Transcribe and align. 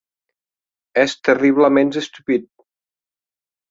Ès 1.03 1.15
terriblaments 1.29 2.03
estupid. 2.05 2.53